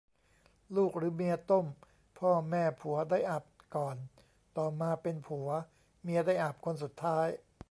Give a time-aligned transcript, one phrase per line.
[0.75, 1.65] ลูกหรือเมียต้ม
[2.19, 3.43] พ่อแม่ผัวได้อาบ
[3.75, 3.97] ก่อน
[4.57, 5.49] ต่อมาเป็นผัว
[6.03, 7.27] เมียได้อาบคนสุดท้าย